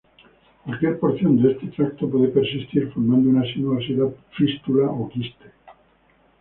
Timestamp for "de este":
1.39-1.67